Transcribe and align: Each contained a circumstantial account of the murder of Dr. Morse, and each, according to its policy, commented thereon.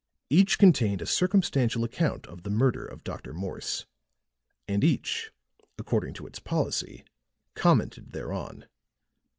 Each 0.31 0.57
contained 0.57 0.99
a 1.03 1.05
circumstantial 1.05 1.83
account 1.83 2.25
of 2.25 2.41
the 2.41 2.49
murder 2.49 2.83
of 2.83 3.03
Dr. 3.03 3.35
Morse, 3.35 3.85
and 4.67 4.83
each, 4.83 5.29
according 5.77 6.15
to 6.15 6.25
its 6.25 6.39
policy, 6.39 7.05
commented 7.53 8.11
thereon. 8.11 8.65